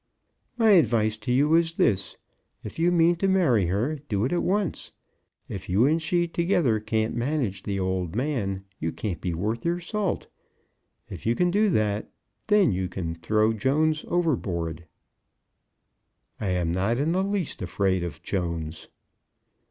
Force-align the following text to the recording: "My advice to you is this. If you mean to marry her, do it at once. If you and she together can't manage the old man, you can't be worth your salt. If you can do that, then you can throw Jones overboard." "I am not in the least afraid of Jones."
"My 0.57 0.71
advice 0.71 1.15
to 1.17 1.31
you 1.31 1.53
is 1.53 1.73
this. 1.75 2.17
If 2.63 2.79
you 2.79 2.91
mean 2.91 3.17
to 3.17 3.27
marry 3.27 3.67
her, 3.67 3.99
do 4.09 4.25
it 4.25 4.31
at 4.31 4.41
once. 4.41 4.93
If 5.47 5.69
you 5.69 5.85
and 5.85 6.01
she 6.01 6.27
together 6.27 6.79
can't 6.79 7.13
manage 7.15 7.61
the 7.61 7.79
old 7.79 8.15
man, 8.15 8.65
you 8.79 8.91
can't 8.91 9.21
be 9.21 9.35
worth 9.35 9.63
your 9.63 9.79
salt. 9.79 10.25
If 11.07 11.27
you 11.27 11.35
can 11.35 11.51
do 11.51 11.69
that, 11.69 12.09
then 12.47 12.71
you 12.71 12.89
can 12.89 13.13
throw 13.13 13.53
Jones 13.53 14.03
overboard." 14.07 14.87
"I 16.39 16.47
am 16.49 16.71
not 16.71 16.97
in 16.97 17.11
the 17.11 17.21
least 17.23 17.61
afraid 17.61 18.03
of 18.03 18.23
Jones." 18.23 18.87